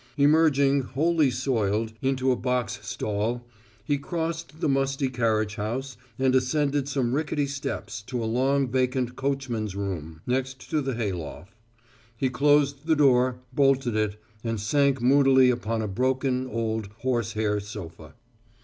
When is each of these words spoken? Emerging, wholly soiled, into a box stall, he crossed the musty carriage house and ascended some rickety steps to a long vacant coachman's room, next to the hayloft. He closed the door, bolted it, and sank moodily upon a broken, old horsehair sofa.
Emerging, 0.17 0.81
wholly 0.81 1.29
soiled, 1.29 1.93
into 2.01 2.31
a 2.31 2.35
box 2.35 2.79
stall, 2.81 3.45
he 3.85 3.99
crossed 3.99 4.59
the 4.59 4.67
musty 4.67 5.07
carriage 5.09 5.57
house 5.57 5.95
and 6.17 6.33
ascended 6.33 6.89
some 6.89 7.13
rickety 7.13 7.45
steps 7.45 8.01
to 8.01 8.17
a 8.17 8.25
long 8.25 8.67
vacant 8.67 9.15
coachman's 9.15 9.75
room, 9.75 10.19
next 10.25 10.67
to 10.71 10.81
the 10.81 10.95
hayloft. 10.95 11.53
He 12.17 12.31
closed 12.31 12.87
the 12.87 12.95
door, 12.95 13.41
bolted 13.53 13.95
it, 13.95 14.19
and 14.43 14.59
sank 14.59 15.03
moodily 15.03 15.51
upon 15.51 15.83
a 15.83 15.87
broken, 15.87 16.47
old 16.47 16.87
horsehair 17.01 17.59
sofa. 17.59 18.15